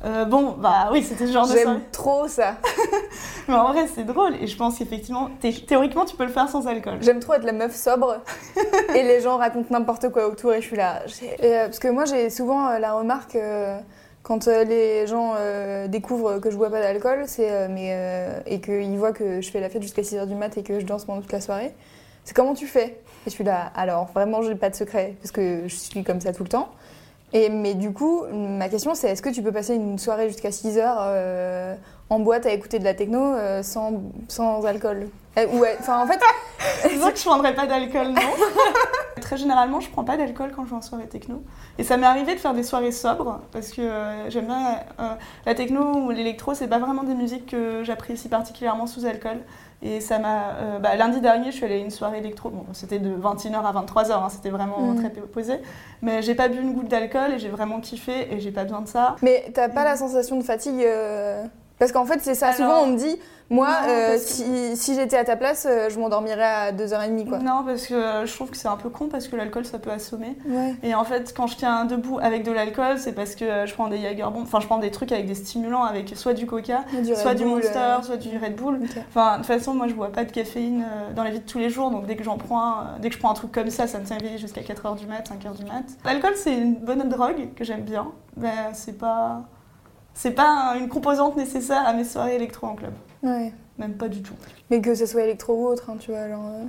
Euh, 0.03 0.25
bon, 0.25 0.51
bah 0.59 0.89
oui, 0.91 1.01
c'était 1.01 1.25
ce 1.25 1.31
genre 1.31 1.47
de 1.47 1.53
soirée. 1.53 1.63
J'aime 1.65 1.81
trop 1.91 2.27
ça. 2.27 2.57
Mais 3.47 3.55
en 3.55 3.71
vrai, 3.71 3.87
c'est 3.87 4.03
drôle 4.03 4.35
et 4.39 4.45
je 4.45 4.55
pense 4.55 4.77
qu'effectivement, 4.77 5.29
thé- 5.41 5.65
théoriquement, 5.65 6.05
tu 6.05 6.15
peux 6.15 6.25
le 6.25 6.31
faire 6.31 6.47
sans 6.47 6.67
alcool. 6.67 6.97
J'aime 7.01 7.19
trop 7.19 7.33
être 7.33 7.45
la 7.45 7.53
meuf 7.53 7.73
sobre 7.75 8.17
et 8.95 9.01
les 9.01 9.21
gens 9.21 9.37
racontent 9.37 9.69
n'importe 9.71 10.09
quoi 10.11 10.27
autour 10.27 10.53
et 10.53 10.61
je 10.61 10.67
suis 10.67 10.75
là. 10.77 11.01
Euh, 11.43 11.65
parce 11.65 11.79
que 11.79 11.87
moi 11.87 12.05
j'ai 12.05 12.29
souvent 12.29 12.67
euh, 12.67 12.77
la 12.77 12.93
remarque 12.93 13.35
quand 14.25 14.47
euh, 14.47 14.63
les 14.63 15.05
gens 15.05 15.35
euh, 15.37 15.87
découvrent 15.87 16.39
que 16.39 16.49
je 16.49 16.57
bois 16.57 16.71
pas 16.71 16.81
d'alcool 16.81 17.25
c'est 17.27 17.51
euh, 17.51 17.67
mais, 17.69 17.91
euh, 17.91 18.39
et 18.47 18.59
qu'ils 18.59 18.97
voient 18.97 19.13
que 19.13 19.39
je 19.39 19.51
fais 19.51 19.59
la 19.61 19.69
fête 19.69 19.83
jusqu'à 19.83 20.01
6h 20.01 20.27
du 20.27 20.33
mat 20.33 20.57
et 20.57 20.63
que 20.63 20.79
je 20.79 20.85
danse 20.85 21.05
pendant 21.05 21.21
toute 21.21 21.31
la 21.31 21.41
soirée. 21.41 21.71
C'est 22.23 22.35
comment 22.35 22.55
tu 22.55 22.65
fais? 22.65 22.87
Et 22.87 23.27
je 23.27 23.29
suis 23.29 23.43
là. 23.43 23.71
Alors 23.75 24.05
vraiment 24.13 24.41
j'ai 24.41 24.55
pas 24.55 24.71
de 24.71 24.75
secret 24.75 25.13
parce 25.21 25.31
que 25.31 25.67
je 25.67 25.75
suis 25.75 26.03
comme 26.03 26.19
ça 26.19 26.33
tout 26.33 26.41
le 26.41 26.49
temps. 26.49 26.69
Et, 27.33 27.49
mais 27.49 27.75
du 27.75 27.91
coup, 27.91 28.23
ma 28.33 28.67
question 28.67 28.95
c'est 28.95 29.09
est-ce 29.09 29.21
que 29.21 29.29
tu 29.29 29.43
peux 29.43 29.51
passer 29.51 29.75
une 29.75 29.99
soirée 29.99 30.27
jusqu'à 30.27 30.49
6h 30.49 31.77
en 32.09 32.19
boîte 32.19 32.45
à 32.45 32.51
écouter 32.51 32.79
de 32.79 32.83
la 32.83 32.93
techno 32.93 33.19
euh, 33.33 33.63
sans, 33.63 34.01
sans 34.27 34.63
alcool 34.65 35.07
Euh, 35.37 35.47
ouais, 35.57 35.75
enfin 35.79 36.03
en 36.03 36.07
fait, 36.07 36.19
C'est 36.83 36.97
sûr 36.97 37.11
que 37.13 37.19
je 37.19 37.25
prendrais 37.25 37.53
pas 37.55 37.65
d'alcool, 37.65 38.09
non 38.09 38.21
Très 39.21 39.37
généralement, 39.37 39.79
je 39.79 39.89
prends 39.89 40.03
pas 40.03 40.17
d'alcool 40.17 40.51
quand 40.55 40.65
je 40.65 40.69
vais 40.69 40.75
en 40.75 40.81
soirée 40.81 41.07
techno. 41.07 41.41
Et 41.79 41.83
ça 41.83 41.97
m'est 41.97 42.05
arrivé 42.05 42.35
de 42.35 42.39
faire 42.39 42.53
des 42.53 42.63
soirées 42.63 42.91
sobres, 42.91 43.39
parce 43.51 43.71
que 43.71 43.81
euh, 43.81 44.29
j'aime 44.29 44.45
bien 44.45 44.79
euh, 44.99 45.09
la 45.45 45.55
techno 45.55 45.81
ou 45.95 46.11
l'électro, 46.11 46.53
c'est 46.53 46.67
pas 46.67 46.77
vraiment 46.79 47.03
des 47.03 47.15
musiques 47.15 47.47
que 47.47 47.83
j'apprécie 47.83 48.29
particulièrement 48.29 48.85
sous 48.87 49.05
alcool. 49.05 49.37
Et 49.81 49.99
ça 49.99 50.19
m'a. 50.19 50.49
euh, 50.61 50.79
bah, 50.79 50.95
lundi 50.95 51.21
dernier, 51.21 51.51
je 51.51 51.55
suis 51.57 51.65
allée 51.65 51.75
à 51.75 51.79
une 51.79 51.91
soirée 51.91 52.19
électro. 52.19 52.49
Bon, 52.49 52.65
c'était 52.73 52.99
de 52.99 53.09
21h 53.15 53.55
à 53.65 53.73
23h, 53.73 54.11
hein, 54.13 54.29
c'était 54.29 54.49
vraiment 54.49 54.79
Mhm. 54.79 54.95
très 54.99 55.09
posé. 55.09 55.55
Mais 56.01 56.21
j'ai 56.21 56.35
pas 56.35 56.47
bu 56.47 56.59
une 56.61 56.73
goutte 56.73 56.87
d'alcool 56.87 57.33
et 57.33 57.39
j'ai 57.39 57.49
vraiment 57.49 57.79
kiffé 57.81 58.31
et 58.33 58.39
j'ai 58.39 58.51
pas 58.51 58.63
besoin 58.63 58.81
de 58.81 58.87
ça. 58.87 59.15
Mais 59.21 59.45
t'as 59.53 59.69
pas 59.69 59.83
la 59.83 59.97
sensation 59.97 60.37
de 60.37 60.43
fatigue 60.43 60.85
Parce 61.79 61.91
qu'en 61.91 62.05
fait, 62.05 62.19
c'est 62.21 62.35
ça. 62.35 62.47
Alors- 62.47 62.57
Souvent, 62.57 62.83
on 62.83 62.87
me 62.93 62.97
dit, 62.97 63.19
moi, 63.51 63.67
Non, 63.67 63.89
euh, 63.93 64.17
si, 64.17 64.75
si 64.75 64.95
j'étais 64.95 65.17
à 65.17 65.23
ta 65.23 65.35
place, 65.35 65.67
euh, 65.69 65.87
je 65.89 65.99
m'endormirais 65.99 66.41
à 66.43 66.71
2h30, 66.71 67.27
quoi. 67.27 67.37
Non, 67.39 67.63
parce 67.63 67.85
que 67.85 67.93
euh, 67.93 68.25
je 68.25 68.33
trouve 68.33 68.49
que 68.49 68.57
c'est 68.57 68.67
un 68.67 68.75
peu 68.77 68.89
con 68.89 69.07
parce 69.07 69.27
que 69.27 69.35
l'alcool 69.35 69.65
ça 69.65 69.77
peut 69.77 69.91
assommer. 69.91 70.35
Ouais. 70.47 70.73
Et 70.81 70.95
en 70.95 71.03
fait, 71.03 71.31
quand 71.37 71.45
je 71.45 71.55
tiens 71.57 71.85
debout 71.85 72.17
avec 72.19 72.43
de 72.43 72.51
l'alcool, 72.51 72.97
c'est 72.97 73.11
parce 73.11 73.35
que 73.35 73.67
je 73.67 73.73
prends 73.75 73.87
des 73.87 73.99
Jagerbombs, 74.01 74.41
enfin 74.41 74.59
je 74.61 74.65
prends 74.65 74.79
des 74.79 74.89
trucs 74.89 75.11
avec 75.11 75.27
des 75.27 75.35
stimulants, 75.35 75.83
avec 75.83 76.11
soit 76.15 76.33
du 76.33 76.47
Coca, 76.47 76.85
Du 77.03 77.13
soit 77.13 77.35
du 77.35 77.45
Monster, 77.45 77.97
soit 78.01 78.17
du 78.17 78.35
Red 78.35 78.55
Bull. 78.55 78.79
Enfin, 79.09 79.33
de 79.33 79.37
toute 79.37 79.45
façon, 79.45 79.75
moi 79.75 79.87
je 79.87 79.93
bois 79.93 80.11
pas 80.11 80.23
de 80.25 80.31
caféine 80.31 80.83
dans 81.15 81.23
la 81.23 81.29
vie 81.29 81.39
de 81.39 81.45
tous 81.45 81.59
les 81.59 81.69
jours, 81.69 81.91
donc 81.91 82.07
dès 82.07 82.15
que 82.15 82.23
j'en 82.23 82.37
prends, 82.37 82.63
un, 82.79 82.97
dès 82.99 83.09
que 83.09 83.13
je 83.15 83.19
prends 83.19 83.29
un 83.29 83.35
truc 83.35 83.51
comme 83.51 83.69
ça, 83.69 83.85
ça 83.85 83.99
me 83.99 84.05
tient 84.05 84.17
jusqu'à 84.37 84.61
4h 84.61 84.95
du 84.97 85.05
mat, 85.05 85.29
5h 85.29 85.55
du 85.55 85.65
mat. 85.65 85.83
L'alcool 86.03 86.33
c'est 86.35 86.55
une 86.55 86.75
bonne 86.77 87.07
drogue 87.09 87.49
que 87.55 87.63
j'aime 87.63 87.81
bien, 87.83 88.07
mais 88.37 88.53
c'est 88.73 88.97
pas 88.97 89.41
c'est 90.15 90.31
pas 90.31 90.73
une 90.79 90.89
composante 90.89 91.35
nécessaire 91.35 91.85
à 91.85 91.93
mes 91.93 92.03
soirées 92.05 92.35
électro 92.35 92.65
en 92.65 92.73
club, 92.75 92.93
Ouais. 93.21 93.53
même 93.77 93.93
pas 93.93 94.07
du 94.07 94.23
tout. 94.23 94.33
Mais 94.71 94.81
que 94.81 94.95
ce 94.95 95.05
soit 95.05 95.21
électro 95.21 95.53
ou 95.53 95.67
autre, 95.67 95.91
hein, 95.91 95.97
tu 95.99 96.09
vois, 96.11 96.27
genre... 96.27 96.45
euh. 96.47 96.63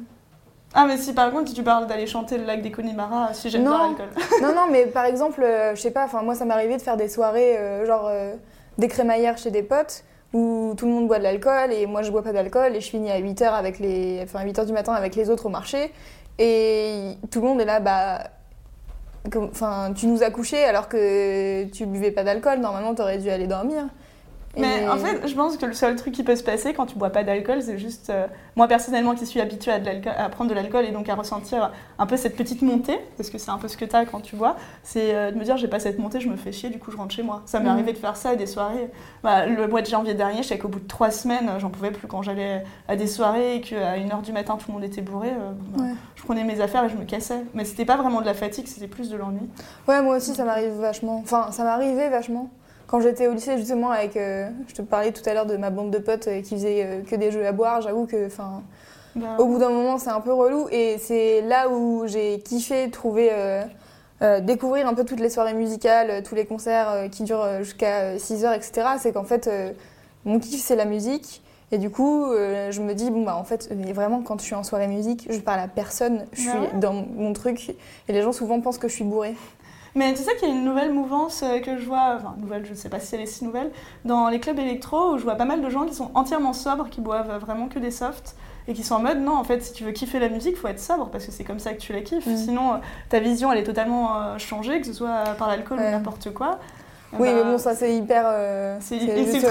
Ah 0.74 0.84
mais 0.86 0.98
si 0.98 1.14
par 1.14 1.30
contre 1.30 1.54
tu 1.54 1.62
parles 1.62 1.86
d'aller 1.86 2.06
chanter 2.06 2.36
le 2.36 2.44
lac 2.44 2.60
des 2.60 2.70
Connemara, 2.70 3.32
si 3.32 3.48
j'aime 3.48 3.62
bien 3.62 3.78
l'alcool. 3.78 4.08
non, 4.42 4.48
non, 4.54 4.66
mais 4.70 4.84
par 4.86 5.06
exemple, 5.06 5.42
euh, 5.42 5.74
je 5.74 5.80
sais 5.80 5.90
pas, 5.92 6.04
enfin, 6.04 6.20
moi, 6.22 6.34
ça 6.34 6.44
m'est 6.44 6.52
arrivé 6.52 6.76
de 6.76 6.82
faire 6.82 6.98
des 6.98 7.08
soirées, 7.08 7.56
euh, 7.56 7.86
genre, 7.86 8.10
des 8.76 8.88
crémaillères 8.88 9.38
chez 9.38 9.50
des 9.50 9.62
potes, 9.62 10.04
où 10.34 10.74
tout 10.76 10.84
le 10.86 10.92
monde 10.92 11.06
boit 11.06 11.16
de 11.18 11.22
l'alcool, 11.22 11.72
et 11.72 11.86
moi, 11.86 12.02
je 12.02 12.10
bois 12.10 12.22
pas 12.22 12.32
d'alcool, 12.32 12.74
et 12.76 12.80
je 12.82 12.90
finis 12.90 13.10
à 13.10 13.18
8h 13.20 13.44
avec 13.54 13.78
les... 13.78 14.20
Enfin, 14.24 14.44
8h 14.44 14.66
du 14.66 14.72
matin 14.72 14.92
avec 14.92 15.14
les 15.14 15.30
autres 15.30 15.46
au 15.46 15.50
marché, 15.50 15.92
et 16.38 17.12
tout 17.30 17.40
le 17.40 17.46
monde 17.46 17.60
est 17.60 17.64
là, 17.64 17.80
bah... 17.80 18.24
Enfin, 19.34 19.92
tu 19.94 20.06
nous 20.06 20.22
as 20.22 20.30
couchés 20.30 20.64
alors 20.64 20.88
que 20.88 21.64
tu 21.64 21.86
buvais 21.86 22.10
pas 22.10 22.24
d'alcool, 22.24 22.60
normalement, 22.60 22.94
t'aurais 22.94 23.18
dû 23.18 23.30
aller 23.30 23.46
dormir. 23.46 23.84
Mais 24.56 24.82
Et- 24.84 24.88
en 24.88 24.96
fait, 24.96 25.26
je 25.28 25.34
pense 25.34 25.56
que 25.56 25.66
le 25.66 25.74
seul 25.74 25.96
truc 25.96 26.14
qui 26.14 26.22
peut 26.24 26.36
se 26.36 26.42
passer 26.42 26.72
quand 26.72 26.86
tu 26.86 26.96
bois 26.96 27.10
pas 27.10 27.24
d'alcool, 27.24 27.60
c'est 27.62 27.78
juste 27.78 28.10
euh, 28.10 28.26
moi 28.56 28.68
personnellement 28.68 29.14
qui 29.14 29.26
suis 29.26 29.40
habituée 29.40 29.72
à, 29.72 29.78
de 29.80 29.84
l'alcool- 29.86 30.14
à 30.16 30.28
prendre 30.28 30.48
de 30.50 30.54
l'alcool 30.54 30.84
et 30.86 30.92
donc 30.92 31.08
à 31.08 31.14
ressentir 31.14 31.72
un 31.98 32.06
peu 32.06 32.16
cette 32.16 32.36
petite 32.36 32.62
montée, 32.62 32.98
parce 33.16 33.28
que 33.30 33.38
c'est 33.38 33.50
un 33.50 33.58
peu 33.58 33.68
ce 33.68 33.76
que 33.76 33.84
tu 33.84 33.94
as 33.94 34.04
quand 34.06 34.20
tu 34.20 34.34
bois, 34.36 34.56
c'est 34.82 35.14
euh, 35.14 35.30
de 35.30 35.38
me 35.38 35.44
dire 35.44 35.56
j'ai 35.56 35.68
pas 35.68 35.78
cette 35.80 35.98
montée, 35.98 36.20
je 36.20 36.28
me 36.28 36.36
fais 36.36 36.52
chier, 36.52 36.70
du 36.70 36.78
coup 36.78 36.90
je 36.90 36.96
rentre 36.96 37.14
chez 37.14 37.22
moi. 37.22 37.42
Ça 37.46 37.58
m'est 37.60 37.66
Mhm. 37.66 37.70
arrivé 37.72 37.92
de 37.92 37.98
faire 37.98 38.16
ça 38.16 38.30
à 38.30 38.36
des 38.36 38.46
soirées. 38.46 38.90
Bah, 39.22 39.46
le 39.46 39.68
mois 39.68 39.82
de 39.82 39.86
janvier 39.86 40.14
dernier, 40.14 40.42
je 40.42 40.48
sais 40.48 40.58
qu'au 40.58 40.68
bout 40.68 40.80
de 40.80 40.88
trois 40.88 41.10
semaines, 41.10 41.50
j'en 41.58 41.68
pouvais 41.70 41.90
plus 41.90 42.08
quand 42.08 42.22
j'allais 42.22 42.64
à 42.88 42.96
des 42.96 43.06
soirées 43.06 43.56
et 43.56 43.60
qu'à 43.60 43.96
1h 43.98 44.22
du 44.22 44.32
matin 44.32 44.56
tout 44.56 44.66
le 44.68 44.74
monde 44.74 44.84
était 44.84 45.02
bourré. 45.02 45.28
euh, 45.30 45.52
bah, 45.76 45.82
Ouais. 45.84 45.90
Je 46.14 46.22
prenais 46.22 46.44
mes 46.44 46.60
affaires 46.60 46.82
et 46.84 46.88
je 46.88 46.96
me 46.96 47.04
cassais. 47.04 47.42
Mais 47.54 47.64
c'était 47.64 47.84
pas 47.84 47.96
vraiment 47.96 48.20
de 48.20 48.26
la 48.26 48.34
fatigue, 48.34 48.66
c'était 48.66 48.88
plus 48.88 49.10
de 49.10 49.16
l'ennui. 49.16 49.48
Ouais, 49.86 50.00
moi 50.02 50.16
aussi, 50.16 50.34
ça 50.34 50.44
m'arrive 50.44 50.72
vachement. 50.80 51.18
Enfin, 51.22 51.52
ça 51.52 51.62
m'arrivait 51.62 52.08
vachement. 52.08 52.48
Quand 52.86 53.00
j'étais 53.00 53.26
au 53.26 53.32
lycée, 53.34 53.56
justement, 53.58 53.90
avec. 53.90 54.16
euh, 54.16 54.48
je 54.68 54.74
te 54.74 54.82
parlais 54.82 55.12
tout 55.12 55.28
à 55.28 55.34
l'heure 55.34 55.46
de 55.46 55.56
ma 55.56 55.70
bande 55.70 55.90
de 55.90 55.98
potes 55.98 56.28
euh, 56.28 56.40
qui 56.42 56.54
faisaient 56.54 56.84
euh, 56.84 57.02
que 57.02 57.16
des 57.16 57.30
jeux 57.30 57.46
à 57.46 57.52
boire, 57.52 57.80
j'avoue 57.80 58.06
que. 58.06 58.26
Enfin, 58.26 58.62
Bah, 59.16 59.36
au 59.38 59.46
bout 59.46 59.58
d'un 59.58 59.70
moment, 59.70 59.98
c'est 59.98 60.10
un 60.10 60.20
peu 60.20 60.32
relou. 60.32 60.68
Et 60.70 60.98
c'est 60.98 61.40
là 61.42 61.68
où 61.68 62.04
j'ai 62.06 62.38
kiffé 62.40 62.90
trouver 62.90 63.30
euh, 64.22 64.40
découvrir 64.40 64.86
un 64.88 64.94
peu 64.94 65.04
toutes 65.04 65.20
les 65.20 65.28
soirées 65.28 65.52
musicales, 65.54 66.22
tous 66.22 66.34
les 66.34 66.46
concerts 66.46 66.90
euh, 66.90 67.08
qui 67.08 67.22
durent 67.24 67.46
jusqu'à 67.62 68.18
6 68.18 68.44
heures, 68.46 68.54
etc. 68.54 68.88
C'est 68.98 69.12
qu'en 69.12 69.24
fait, 69.24 69.46
euh, 69.46 69.72
mon 70.24 70.38
kiff, 70.38 70.60
c'est 70.62 70.76
la 70.76 70.84
musique. 70.86 71.42
Et 71.72 71.78
du 71.78 71.90
coup, 71.90 72.26
je 72.70 72.80
me 72.80 72.94
dis, 72.94 73.10
bon, 73.10 73.24
bah, 73.24 73.34
en 73.36 73.42
fait, 73.42 73.68
mais 73.74 73.92
vraiment, 73.92 74.22
quand 74.22 74.38
je 74.38 74.44
suis 74.44 74.54
en 74.54 74.62
soirée 74.62 74.86
musique, 74.86 75.26
je 75.28 75.40
parle 75.40 75.58
à 75.58 75.66
personne, 75.66 76.24
je 76.32 76.42
suis 76.42 76.50
Ah 76.52 76.60
ouais 76.60 76.68
dans 76.78 76.92
mon 76.92 77.32
truc. 77.32 77.70
Et 78.08 78.12
les 78.12 78.22
gens 78.22 78.30
souvent 78.30 78.60
pensent 78.60 78.78
que 78.78 78.86
je 78.86 78.94
suis 78.94 79.02
bourrée. 79.04 79.34
Mais 79.96 80.12
tu 80.12 80.22
sais 80.22 80.36
qu'il 80.36 80.48
y 80.48 80.52
a 80.52 80.54
une 80.54 80.64
nouvelle 80.64 80.92
mouvance 80.92 81.42
euh, 81.42 81.58
que 81.58 81.78
je 81.78 81.86
vois, 81.86 82.16
enfin 82.16 82.34
nouvelle, 82.38 82.66
je 82.66 82.70
ne 82.72 82.76
sais 82.76 82.90
pas 82.90 83.00
si 83.00 83.14
elle 83.14 83.22
est 83.22 83.26
si 83.26 83.44
nouvelle, 83.46 83.70
dans 84.04 84.28
les 84.28 84.38
clubs 84.40 84.58
électro 84.58 85.14
où 85.14 85.18
je 85.18 85.24
vois 85.24 85.36
pas 85.36 85.46
mal 85.46 85.62
de 85.62 85.70
gens 85.70 85.86
qui 85.86 85.94
sont 85.94 86.10
entièrement 86.14 86.52
sobres, 86.52 86.90
qui 86.90 87.00
boivent 87.00 87.38
vraiment 87.40 87.66
que 87.68 87.78
des 87.78 87.90
softs 87.90 88.36
et 88.68 88.74
qui 88.74 88.82
sont 88.82 88.96
en 88.96 89.00
mode 89.00 89.20
non, 89.20 89.34
en 89.34 89.44
fait, 89.44 89.62
si 89.62 89.72
tu 89.72 89.84
veux 89.84 89.92
kiffer 89.92 90.18
la 90.18 90.28
musique, 90.28 90.58
faut 90.58 90.68
être 90.68 90.80
sobre 90.80 91.08
parce 91.08 91.24
que 91.24 91.32
c'est 91.32 91.44
comme 91.44 91.58
ça 91.60 91.72
que 91.72 91.78
tu 91.80 91.94
la 91.94 92.02
kiffes. 92.02 92.26
Mm. 92.26 92.36
Sinon, 92.36 92.74
euh, 92.74 92.76
ta 93.08 93.20
vision 93.20 93.50
elle 93.50 93.58
est 93.58 93.64
totalement 93.64 94.16
euh, 94.20 94.38
changée, 94.38 94.80
que 94.80 94.86
ce 94.86 94.92
soit 94.92 95.24
par 95.38 95.48
l'alcool 95.48 95.78
Ouais. 95.78 95.88
ou 95.88 95.90
n'importe 95.92 96.32
quoi. 96.34 96.58
Oui, 97.18 97.28
Bah, 97.28 97.34
mais 97.34 97.44
bon, 97.44 97.56
ça 97.56 97.74
c'est 97.74 97.96
hyper. 97.96 98.26
C'est 98.80 98.98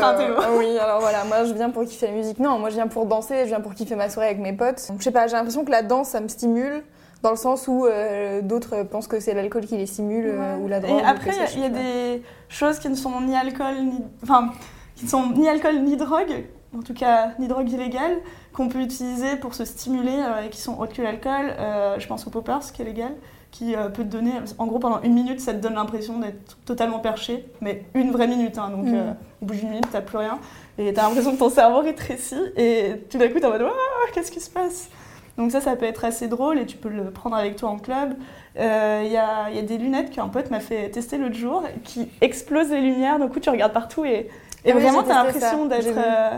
ah 0.04 0.50
oui, 0.60 0.78
alors 0.80 1.00
voilà, 1.00 1.24
moi 1.24 1.44
je 1.46 1.54
viens 1.54 1.72
pour 1.72 1.86
kiffer 1.86 2.06
la 2.06 2.14
musique. 2.14 2.38
Non, 2.38 2.60
moi 2.60 2.70
je 2.70 2.76
viens 2.76 2.88
pour 2.88 3.08
danser, 3.08 3.40
je 3.42 3.46
viens 3.46 3.62
pour 3.62 3.74
kiffer 3.74 3.96
ma 3.96 4.10
soirée 4.10 4.28
avec 4.28 4.42
mes 4.42 4.54
potes. 4.54 4.92
Je 4.96 5.04
sais 5.04 5.10
pas, 5.10 5.26
j'ai 5.26 5.38
l'impression 5.38 5.66
que 5.66 5.72
la 5.72 5.82
danse 5.82 6.10
ça 6.10 6.20
me 6.22 6.28
stimule, 6.28 6.84
dans 7.26 7.32
le 7.32 7.38
sens 7.38 7.68
où 7.68 7.86
euh, 7.86 8.42
d'autres 8.42 8.84
pensent 8.84 9.08
que 9.08 9.20
c'est 9.20 9.34
l'alcool 9.34 9.66
qui 9.66 9.78
les 9.78 9.88
stimule 9.88 10.28
euh, 10.28 10.58
Ouais. 10.58 10.64
ou 10.64 10.68
la 10.68 10.80
drogue. 10.80 11.00
Et 11.00 11.04
après, 11.04 11.32
il 11.32 11.60
y 11.60 11.64
a- 11.64 11.68
y, 11.68 11.72
des 11.72 12.24
choses 12.50 12.78
qui 12.80 12.88
ne 12.90 12.96
sont 12.96 13.20
ni 13.22 13.36
alcool, 13.36 13.76
ni. 13.84 14.00
Enfin, 14.24 14.52
qui 14.96 15.06
ne 15.06 15.10
sont 15.10 15.32
ni 15.32 15.50
alcool 15.50 15.80
ni 15.82 15.98
drogue, 15.98 16.44
en 16.78 16.82
tout 16.84 16.94
cas 16.94 17.30
ni 17.40 17.48
drogue 17.48 17.70
illégale, 17.72 18.18
qu'on 18.54 18.68
peut 18.70 18.80
utiliser 18.80 19.38
pour 19.38 19.56
se 19.56 19.66
stimuler 19.66 20.18
euh, 20.18 20.46
et 20.46 20.50
qui 20.50 20.62
sont 20.62 20.78
autres 20.80 20.94
que 20.94 21.02
l'alcool. 21.02 21.54
Je 21.98 22.08
pense 22.08 22.28
au 22.28 22.30
poppers, 22.30 22.60
qui 22.72 22.82
est 22.84 22.86
légal, 22.86 23.12
qui 23.52 23.74
peut 23.94 24.04
te 24.04 24.10
donner. 24.18 24.34
En 24.60 24.68
gros, 24.68 24.80
pendant 24.80 25.02
une 25.02 25.14
minute, 25.16 25.40
ça 25.40 25.54
te 25.54 25.58
donne 25.60 25.74
l'impression 25.76 26.20
d'être 26.20 26.58
totalement 26.66 27.00
perché, 27.00 27.46
mais 27.62 27.86
une 27.96 28.12
vraie 28.12 28.28
minute, 28.28 28.58
hein, 28.60 28.70
donc 28.70 28.86
Mm. 28.86 28.94
euh, 28.96 29.12
au 29.42 29.46
bout 29.46 29.56
d'une 29.56 29.70
minute, 29.70 29.88
t'as 29.92 30.02
plus 30.02 30.18
rien. 30.18 30.38
Et 30.78 30.94
t'as 30.94 31.04
l'impression 31.04 31.32
que 31.34 31.40
ton 31.40 31.50
cerveau 31.50 31.80
rétrécit, 31.80 32.36
et 32.58 33.02
tout 33.10 33.18
d'un 33.18 33.30
coup, 33.30 33.40
t'es 33.40 33.46
en 33.46 33.52
mode 33.52 33.66
qu'est-ce 34.14 34.32
qui 34.32 34.42
se 34.42 34.50
passe? 34.50 34.90
Donc 35.38 35.52
ça, 35.52 35.62
ça 35.62 35.76
peut 35.76 35.86
être 35.86 36.06
assez 36.06 36.28
drôle 36.28 36.58
et 36.60 36.66
tu 36.66 36.78
peux 36.78 36.90
le 36.90 37.12
prendre 37.12 37.36
avec 37.36 37.56
toi 37.56 37.70
en 37.70 37.78
club. 37.78 38.16
Euh, 38.58 39.02
Il 39.06 39.12
y, 39.12 39.18
a, 39.18 39.50
il 39.50 39.56
y 39.56 39.60
a 39.60 39.64
des 39.64 39.78
lunettes 39.78 40.10
qu'un 40.12 40.30
pote 40.30 40.50
m'a 40.52 40.60
fait 40.60 40.90
tester 40.90 41.18
l'autre 41.18 41.36
jour 41.36 41.64
qui 41.84 42.10
explosent 42.22 42.72
les 42.72 42.82
lumières. 42.82 43.20
Du 43.20 43.28
coup, 43.28 43.40
tu 43.40 43.50
regardes 43.50 43.74
partout 43.74 44.06
et, 44.06 44.30
et 44.64 44.72
Ah 44.72 44.76
oui, 44.76 44.82
vraiment, 44.82 45.02
j'ai 45.02 45.08
tu 45.08 45.12
as 45.12 45.24
l'impression 45.24 45.66
d'être 45.66 45.98
euh, 45.98 46.38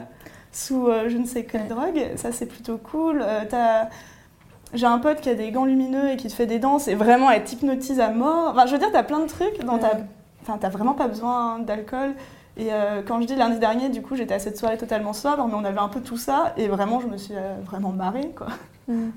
sous 0.51 0.87
euh, 0.87 1.09
je 1.09 1.17
ne 1.17 1.25
sais 1.25 1.43
quelle 1.45 1.67
drogue. 1.67 2.07
Ça, 2.15 2.31
c'est 2.31 2.47
plutôt 2.47 2.77
cool. 2.77 3.21
Euh, 3.23 3.83
J'ai 4.73 4.87
un 4.87 4.99
pote 4.99 5.21
qui 5.21 5.29
a 5.29 5.35
des 5.35 5.51
gants 5.51 5.65
lumineux 5.65 6.09
et 6.09 6.17
qui 6.17 6.27
te 6.27 6.33
fait 6.33 6.47
des 6.47 6.59
danses 6.59 6.87
et 6.87 6.95
vraiment, 6.95 7.29
elle 7.31 7.43
t'hypnotise 7.43 7.99
à 7.99 8.09
mort. 8.09 8.49
Enfin, 8.51 8.65
je 8.65 8.73
veux 8.73 8.79
dire, 8.79 8.91
tu 8.91 8.97
as 8.97 9.03
plein 9.03 9.19
de 9.19 9.27
trucs 9.27 9.63
dans 9.63 9.77
ta 9.77 9.87
Ouais. 9.87 10.03
Enfin, 10.41 10.57
t'as 10.59 10.69
vraiment 10.69 10.93
pas 10.93 11.07
besoin 11.07 11.59
d'alcool. 11.59 12.13
Et 12.55 12.73
euh, 12.73 13.01
quand 13.05 13.21
je 13.21 13.27
dis 13.27 13.35
lundi 13.35 13.59
dernier, 13.59 13.89
du 13.89 14.01
coup, 14.01 14.15
j'étais 14.15 14.33
à 14.33 14.39
cette 14.39 14.57
soirée 14.57 14.77
totalement 14.77 15.13
sobre, 15.13 15.45
mais 15.47 15.53
on 15.53 15.63
avait 15.65 15.79
un 15.79 15.89
peu 15.89 16.01
tout 16.01 16.17
ça, 16.17 16.53
et 16.57 16.67
vraiment, 16.69 16.99
je 16.99 17.07
me 17.07 17.17
suis 17.17 17.35
euh, 17.35 17.55
vraiment 17.65 17.91
marrée, 17.91 18.31
quoi. 18.35 18.47
Mm. 18.87 19.09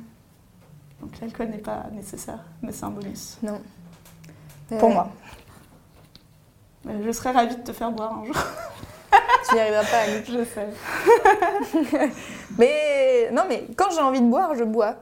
Donc 1.00 1.20
l'alcool 1.20 1.48
n'est 1.48 1.58
pas 1.58 1.84
nécessaire, 1.92 2.40
mais 2.62 2.72
c'est 2.72 2.84
un 2.84 2.90
bonus. 2.90 3.38
Non. 3.42 3.60
Pour 4.78 4.90
Euh, 4.90 4.92
moi. 4.92 5.08
Euh, 6.88 7.02
Je 7.06 7.12
serais 7.12 7.30
ravie 7.32 7.56
de 7.56 7.62
te 7.62 7.72
faire 7.72 7.90
boire 7.92 8.18
un 8.18 8.24
jour. 8.24 8.36
Tu 9.48 9.54
n'y 9.54 9.60
arriveras 9.60 9.82
pas, 9.84 9.98
Annick. 10.06 10.30
Je 10.30 10.44
sais. 10.44 10.68
Mais 12.58 13.30
non, 13.32 13.42
mais 13.48 13.66
quand 13.76 13.90
j'ai 13.90 14.00
envie 14.00 14.20
de 14.20 14.28
boire, 14.28 14.54
je 14.54 14.62
bois. 14.64 14.96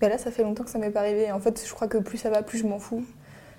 Mais 0.00 0.08
là, 0.08 0.18
ça 0.18 0.30
fait 0.30 0.42
longtemps 0.42 0.62
que 0.64 0.70
ça 0.70 0.78
m'est 0.78 0.90
pas 0.90 1.00
arrivé. 1.00 1.32
En 1.32 1.40
fait, 1.40 1.64
je 1.66 1.72
crois 1.74 1.88
que 1.88 1.98
plus 1.98 2.18
ça 2.18 2.30
va, 2.30 2.42
plus 2.42 2.58
je 2.58 2.66
m'en 2.66 2.78
fous. 2.78 3.04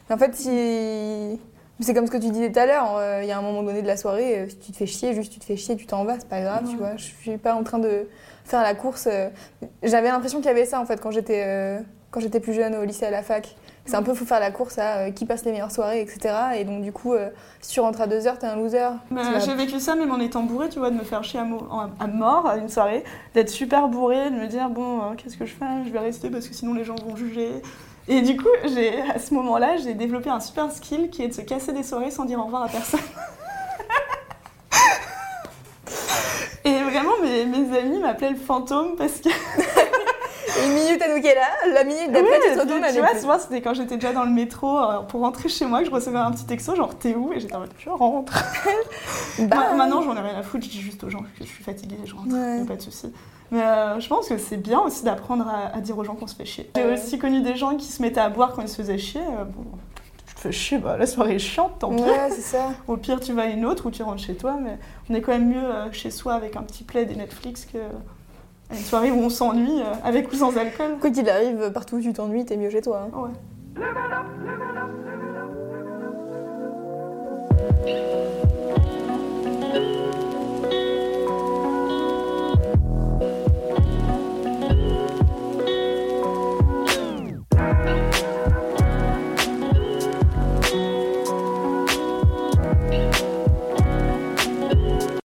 En 0.10 0.17
fait, 0.17 0.34
si. 0.36 1.39
C'est 1.82 1.94
comme 1.94 2.06
ce 2.06 2.12
que 2.12 2.18
tu 2.18 2.30
disais 2.30 2.52
tout 2.52 2.60
à 2.60 2.66
l'heure, 2.66 2.96
euh, 2.98 3.20
il 3.24 3.28
y 3.28 3.32
a 3.32 3.38
un 3.38 3.42
moment 3.42 3.64
donné 3.64 3.82
de 3.82 3.88
la 3.88 3.98
soirée, 3.98 4.40
euh, 4.40 4.50
si 4.50 4.58
tu 4.58 4.72
te 4.72 4.78
fais 4.78 4.86
chier, 4.86 5.14
juste 5.14 5.34
tu 5.34 5.40
te 5.40 5.46
fais 5.46 5.58
chier, 5.58 5.76
tu 5.76 5.86
t'en 5.88 6.04
vas, 6.06 6.20
c'est 6.20 6.28
pas 6.30 6.42
grave, 6.42 6.64
tu 6.70 6.78
vois. 6.78 6.96
Je 6.98 7.04
suis 7.04 7.38
pas 7.38 7.56
en 7.56 7.64
train 7.64 7.80
de 7.80 8.08
faire 8.46 8.62
la 8.62 8.76
course. 8.76 9.08
euh. 9.12 9.30
J'avais 9.84 10.10
l'impression 10.10 10.40
qu'il 10.40 10.48
y 10.48 10.52
avait 10.52 10.66
ça 10.66 10.80
en 10.80 10.86
fait 10.86 11.02
quand 11.02 11.12
j'étais 11.12 11.44
euh, 11.46 11.80
quand 12.12 12.20
j'étais 12.20 12.40
plus 12.42 12.54
jeune 12.54 12.76
au 12.76 12.84
lycée 12.84 13.06
à 13.06 13.10
la 13.12 13.24
fac. 13.24 13.56
C'est 13.86 13.96
un 13.96 14.04
peu 14.04 14.14
faut 14.14 14.26
faire 14.26 14.40
la 14.40 14.52
course 14.52 14.78
à 14.78 14.98
euh, 14.98 15.12
qui 15.12 15.26
passe 15.26 15.44
les 15.44 15.52
meilleures 15.52 15.72
soirées, 15.72 16.02
etc. 16.02 16.36
Et 16.58 16.66
donc 16.66 16.84
du 16.84 16.92
coup, 16.92 17.14
euh, 17.14 17.30
si 17.62 17.72
tu 17.72 17.80
rentres 17.80 18.00
à 18.02 18.06
2 18.06 18.28
heures, 18.28 18.38
t'es 18.38 18.46
un 18.46 18.56
loser. 18.56 18.78
Euh, 18.84 18.90
vas- 19.32 19.40
J'ai 19.40 19.56
vécu 19.56 19.80
ça 19.80 19.96
même 19.96 20.12
en 20.12 20.20
étant 20.20 20.44
bourrée, 20.44 20.70
tu 20.70 20.78
vois, 20.78 20.92
de 20.92 20.96
me 20.98 21.04
faire 21.04 21.24
chier 21.24 21.40
à, 21.40 21.46
mo- 21.46 21.68
à 22.00 22.06
mort 22.08 22.48
à 22.48 22.58
une 22.58 22.70
soirée, 22.70 23.04
d'être 23.34 23.50
super 23.50 23.88
bourrée, 23.88 24.30
de 24.30 24.36
me 24.36 24.46
dire 24.48 24.70
bon, 24.70 25.00
euh, 25.00 25.04
qu'est-ce 25.18 25.36
que 25.38 25.46
je 25.46 25.54
fais? 25.56 25.66
Je 25.86 25.90
vais 25.90 26.00
rester 26.00 26.30
parce 26.30 26.48
que 26.48 26.54
sinon 26.54 26.76
les 26.76 26.84
gens 26.84 26.96
vont 26.96 27.16
juger. 27.16 27.50
Et 28.08 28.22
du 28.22 28.36
coup, 28.38 28.48
à 29.13 29.20
ce 29.20 29.34
moment-là, 29.36 29.77
j'ai 29.77 29.93
développé 29.93 30.29
un 30.29 30.39
super 30.39 30.72
skill 30.72 31.10
qui 31.10 31.24
est 31.24 31.27
de 31.27 31.34
se 31.34 31.41
casser 31.41 31.72
des 31.72 31.84
soirées 31.84 32.12
sans 32.12 32.25
dire 32.25 32.39
au 32.39 32.43
revoir 32.43 32.63
à 32.63 32.67
personne. 32.67 33.00
Et 36.63 36.84
vraiment, 36.84 37.12
mes, 37.24 37.46
mes 37.46 37.77
amis 37.77 38.00
m'appelaient 38.00 38.29
le 38.31 38.36
fantôme 38.36 38.96
parce 38.98 39.20
que. 39.20 39.29
Une 40.65 40.74
minute 40.74 41.01
à 41.01 41.08
nous 41.08 41.15
est 41.25 41.34
là, 41.36 41.48
la 41.74 41.84
minute 41.84 42.12
d'après, 42.12 42.29
Ouais, 42.29 42.39
tu 42.50 42.53
te 42.55 42.60
retournes, 42.60 42.86
tu 42.93 43.00
vois, 43.00 43.17
souvent 43.17 43.39
c'était 43.39 43.62
quand 43.62 43.74
j'étais 43.74 43.96
déjà 43.96 44.12
dans 44.13 44.25
le 44.25 44.29
métro 44.31 44.77
euh, 44.79 45.00
pour 45.00 45.22
rentrer 45.22 45.48
chez 45.50 45.65
moi 45.65 45.79
que 45.79 45.86
je 45.86 45.91
recevais 45.91 46.17
un 46.20 46.29
petit 46.31 46.46
texto 46.46 46.75
genre 46.75 46.93
t'es 47.00 47.15
où? 47.15 47.31
Et 47.34 47.39
j'étais 47.39 47.55
en 47.55 47.62
mode 47.62 47.72
je 47.79 47.89
rentre. 47.89 48.34
Bah, 49.39 49.55
Ma- 49.55 49.74
Maintenant, 49.75 50.01
j'en 50.01 50.15
ai 50.15 50.20
rien 50.20 50.38
à 50.38 50.43
foutre, 50.43 50.65
je 50.65 50.70
dis 50.70 50.81
juste 50.81 51.03
aux 51.05 51.10
gens 51.10 51.20
que 51.22 51.25
je 51.39 51.46
suis 51.46 51.63
fatiguée, 51.63 51.96
je 52.05 52.13
rentre, 52.13 52.27
Ouais. 52.34 52.65
pas 52.65 52.75
de 52.75 52.81
souci. 52.81 53.12
Mais 53.51 53.62
euh, 53.62 54.00
je 54.00 54.08
pense 54.08 54.29
que 54.29 54.38
c'est 54.38 54.55
bien 54.58 54.79
aussi 54.79 55.03
d'apprendre 55.03 55.46
à, 55.48 55.75
à 55.75 55.81
dire 55.81 55.98
aux 55.98 56.03
gens 56.05 56.15
qu'on 56.15 56.27
se 56.27 56.36
fait 56.36 56.46
chier. 56.46 56.72
J'ai 56.75 56.93
aussi 56.93 57.20
connu 57.20 57.41
des 57.41 57.55
gens 57.55 57.75
qui 57.75 57.86
se 57.88 58.01
mettaient 58.01 58.22
à 58.22 58.29
boire 58.29 58.53
quand 58.53 58.62
ils 58.62 58.70
se 58.70 58.77
faisaient 58.77 58.98
chier. 58.98 59.20
euh, 59.22 59.43
bon, 59.43 59.65
tu 60.25 60.36
te 60.36 60.39
fais 60.39 60.51
chier, 60.53 60.77
bah, 60.77 60.96
la 60.98 61.05
soirée 61.05 61.36
est 61.36 61.39
chiante, 61.39 61.77
tant 61.79 61.89
pis. 61.93 62.01
Ouais, 62.01 62.29
c'est 62.29 62.41
ça. 62.41 62.70
Au 62.88 62.96
pire, 62.98 63.20
tu 63.20 63.34
vas 63.34 63.41
à 63.43 63.46
une 63.48 63.65
autre 63.65 63.88
ou 63.88 63.91
tu 63.91 64.03
rentres 64.03 64.24
chez 64.24 64.36
toi, 64.36 64.55
mais 64.62 64.77
on 65.10 65.13
est 65.13 65.22
quand 65.22 65.34
même 65.34 65.50
mieux 65.50 65.58
euh, 65.63 65.91
chez 65.91 66.12
soi 66.12 66.34
avec 66.34 66.55
un 66.55 66.62
petit 66.63 66.84
plaid 66.86 67.12
et 67.12 67.15
Netflix 67.15 67.65
que 67.65 67.77
une 68.72 68.77
soirée 68.77 69.12
où 69.12 69.20
on 69.20 69.29
s'ennuie, 69.29 69.81
avec 70.01 70.31
ou 70.31 70.36
sans 70.38 70.55
alcool. 70.58 70.96
Quoi 71.01 71.10
qu'il 71.12 71.29
arrive, 71.29 71.72
partout 71.74 71.98
où 71.98 72.01
tu 72.01 72.13
t'ennuies, 72.13 72.46
t'es 72.46 72.55
mieux 72.55 72.70
chez 72.70 72.79
toi. 72.81 73.10
hein. 73.13 73.17
Ouais. 73.20 73.31